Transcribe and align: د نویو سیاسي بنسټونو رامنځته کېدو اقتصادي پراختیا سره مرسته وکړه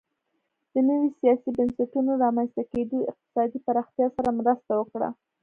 د 0.73 0.75
نویو 0.87 1.15
سیاسي 1.19 1.49
بنسټونو 1.57 2.11
رامنځته 2.23 2.63
کېدو 2.71 2.97
اقتصادي 3.11 3.59
پراختیا 3.65 4.07
سره 4.15 4.29
مرسته 4.39 4.71
وکړه 4.75 5.09